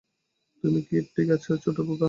তুমি 0.63 0.79
ঠিক 1.13 1.27
আছ, 1.35 1.45
ছোট্ট 1.63 1.77
পোকা? 1.79 1.99